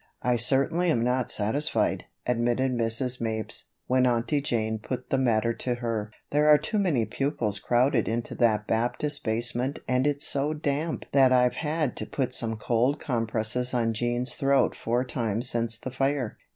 "I 0.23 0.35
certainly 0.35 0.89
am 0.89 1.03
not 1.03 1.29
satisfied," 1.29 2.05
admitted 2.25 2.71
Mrs. 2.71 3.21
Mapes, 3.21 3.65
when 3.85 4.07
Aunty 4.07 4.41
Jane 4.41 4.79
put 4.79 5.11
the 5.11 5.19
matter 5.19 5.53
to 5.53 5.75
her. 5.75 6.11
"There 6.31 6.47
are 6.47 6.57
too 6.57 6.79
many 6.79 7.05
pupils 7.05 7.59
crowded 7.59 8.07
into 8.07 8.33
that 8.33 8.65
Baptist 8.65 9.23
basement 9.23 9.77
and 9.87 10.07
it's 10.07 10.25
so 10.27 10.55
damp 10.55 11.05
that 11.11 11.31
I've 11.31 11.57
had 11.57 11.95
to 11.97 12.07
put 12.07 12.33
cold 12.57 12.99
compresses 12.99 13.75
on 13.75 13.93
Jean's 13.93 14.33
throat 14.33 14.73
four 14.73 15.05
times 15.05 15.47
since 15.51 15.77
the 15.77 15.91
fire. 15.91 16.39